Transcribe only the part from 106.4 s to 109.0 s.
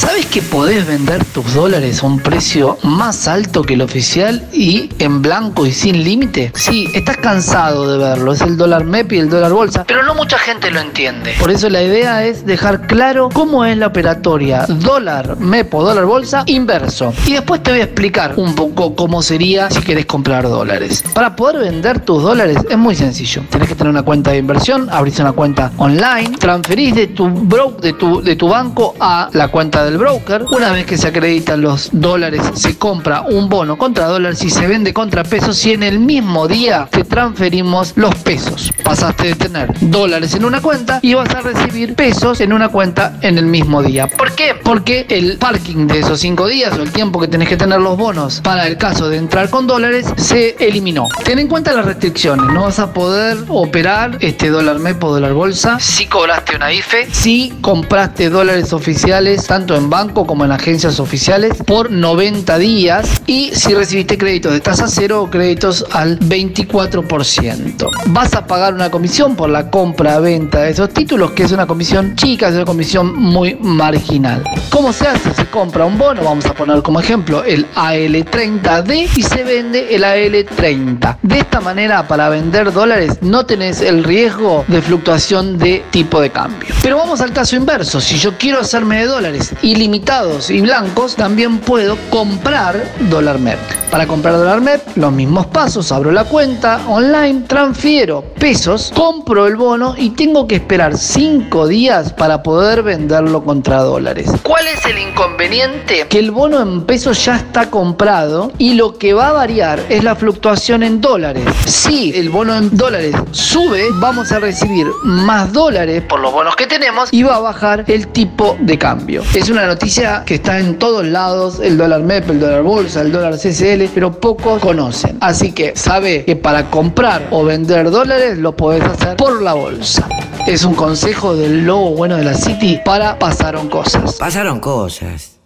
en pesos ya está comprado y lo